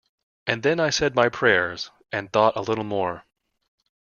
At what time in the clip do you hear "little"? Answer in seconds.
2.61-2.83